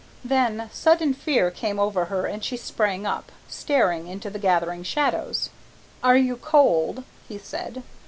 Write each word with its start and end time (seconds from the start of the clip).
Then 0.25 0.67
sudden 0.73 1.13
fear 1.13 1.51
came 1.51 1.77
over 1.79 2.05
her 2.05 2.25
and 2.25 2.43
she 2.43 2.57
sprang 2.57 3.05
up, 3.05 3.31
staring 3.47 4.07
into 4.07 4.31
the 4.31 4.39
gathering 4.39 4.81
shadows. 4.81 5.51
"Are 6.01 6.17
you 6.17 6.37
cold?" 6.37 7.03
he 7.27 7.37
said. 7.37 7.83